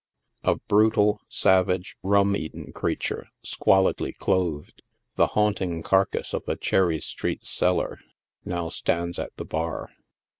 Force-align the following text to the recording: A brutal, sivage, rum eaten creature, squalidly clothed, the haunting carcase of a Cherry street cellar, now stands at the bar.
A 0.43 0.55
brutal, 0.55 1.21
sivage, 1.29 1.95
rum 2.01 2.35
eaten 2.35 2.71
creature, 2.73 3.27
squalidly 3.43 4.17
clothed, 4.17 4.81
the 5.15 5.27
haunting 5.37 5.83
carcase 5.83 6.33
of 6.33 6.41
a 6.49 6.55
Cherry 6.55 6.99
street 6.99 7.45
cellar, 7.45 7.99
now 8.43 8.69
stands 8.69 9.19
at 9.19 9.35
the 9.37 9.45
bar. 9.45 9.91